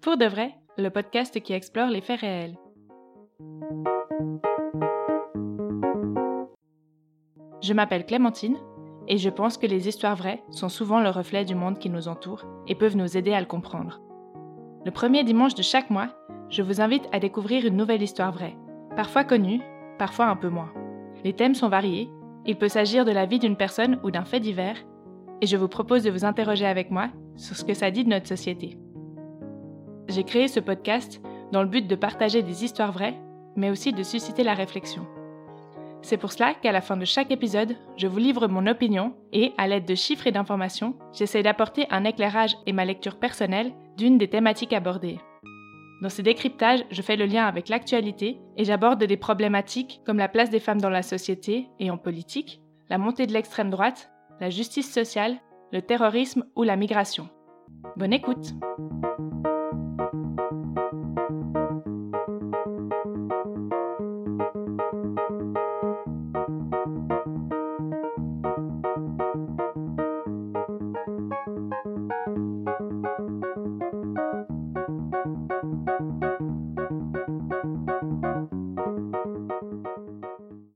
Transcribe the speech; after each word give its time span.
Pour 0.00 0.16
de 0.16 0.26
vrai, 0.26 0.54
le 0.76 0.88
podcast 0.88 1.40
qui 1.40 1.52
explore 1.52 1.90
les 1.90 2.00
faits 2.00 2.20
réels. 2.20 2.56
Je 7.62 7.72
m'appelle 7.72 8.04
Clémentine 8.04 8.56
et 9.06 9.18
je 9.18 9.30
pense 9.30 9.56
que 9.56 9.66
les 9.66 9.86
histoires 9.86 10.16
vraies 10.16 10.42
sont 10.50 10.68
souvent 10.68 11.00
le 11.00 11.10
reflet 11.10 11.44
du 11.44 11.54
monde 11.54 11.78
qui 11.78 11.90
nous 11.90 12.08
entoure 12.08 12.44
et 12.66 12.74
peuvent 12.74 12.96
nous 12.96 13.16
aider 13.16 13.32
à 13.32 13.40
le 13.40 13.46
comprendre. 13.46 14.00
Le 14.84 14.90
premier 14.90 15.22
dimanche 15.22 15.54
de 15.54 15.62
chaque 15.62 15.90
mois, 15.90 16.08
je 16.48 16.62
vous 16.62 16.80
invite 16.80 17.08
à 17.12 17.20
découvrir 17.20 17.64
une 17.64 17.76
nouvelle 17.76 18.02
histoire 18.02 18.32
vraie, 18.32 18.56
parfois 18.96 19.22
connue, 19.22 19.60
parfois 19.98 20.26
un 20.26 20.36
peu 20.36 20.48
moins. 20.48 20.72
Les 21.24 21.32
thèmes 21.32 21.54
sont 21.54 21.68
variés, 21.68 22.10
il 22.46 22.56
peut 22.56 22.68
s'agir 22.68 23.04
de 23.04 23.10
la 23.10 23.26
vie 23.26 23.38
d'une 23.38 23.56
personne 23.56 23.98
ou 24.02 24.10
d'un 24.10 24.24
fait 24.24 24.40
divers, 24.40 24.76
et 25.40 25.46
je 25.46 25.56
vous 25.56 25.68
propose 25.68 26.02
de 26.02 26.10
vous 26.10 26.24
interroger 26.24 26.66
avec 26.66 26.90
moi 26.90 27.08
sur 27.36 27.56
ce 27.56 27.64
que 27.64 27.74
ça 27.74 27.90
dit 27.90 28.04
de 28.04 28.10
notre 28.10 28.26
société. 28.26 28.78
J'ai 30.08 30.24
créé 30.24 30.48
ce 30.48 30.60
podcast 30.60 31.20
dans 31.52 31.62
le 31.62 31.68
but 31.68 31.86
de 31.86 31.94
partager 31.94 32.42
des 32.42 32.64
histoires 32.64 32.92
vraies, 32.92 33.18
mais 33.56 33.70
aussi 33.70 33.92
de 33.92 34.02
susciter 34.02 34.42
la 34.42 34.54
réflexion. 34.54 35.06
C'est 36.00 36.16
pour 36.16 36.32
cela 36.32 36.54
qu'à 36.54 36.72
la 36.72 36.80
fin 36.80 36.96
de 36.96 37.04
chaque 37.04 37.30
épisode, 37.30 37.76
je 37.96 38.06
vous 38.06 38.18
livre 38.18 38.46
mon 38.46 38.66
opinion 38.66 39.14
et, 39.32 39.52
à 39.58 39.66
l'aide 39.66 39.84
de 39.84 39.94
chiffres 39.94 40.26
et 40.26 40.32
d'informations, 40.32 40.94
j'essaie 41.12 41.42
d'apporter 41.42 41.86
un 41.90 42.04
éclairage 42.04 42.56
et 42.66 42.72
ma 42.72 42.84
lecture 42.84 43.18
personnelle 43.18 43.72
d'une 43.96 44.16
des 44.16 44.28
thématiques 44.28 44.72
abordées. 44.72 45.18
Dans 46.00 46.08
ces 46.08 46.22
décryptages, 46.22 46.84
je 46.90 47.02
fais 47.02 47.16
le 47.16 47.26
lien 47.26 47.44
avec 47.46 47.68
l'actualité 47.68 48.38
et 48.56 48.64
j'aborde 48.64 49.02
des 49.02 49.16
problématiques 49.16 50.00
comme 50.06 50.18
la 50.18 50.28
place 50.28 50.50
des 50.50 50.60
femmes 50.60 50.80
dans 50.80 50.90
la 50.90 51.02
société 51.02 51.68
et 51.80 51.90
en 51.90 51.98
politique, 51.98 52.60
la 52.88 52.98
montée 52.98 53.26
de 53.26 53.32
l'extrême 53.32 53.70
droite, 53.70 54.10
la 54.40 54.48
justice 54.48 54.92
sociale, 54.92 55.36
le 55.72 55.82
terrorisme 55.82 56.44
ou 56.54 56.62
la 56.62 56.76
migration. 56.76 57.28
Bonne 57.96 58.12
écoute 58.12 58.54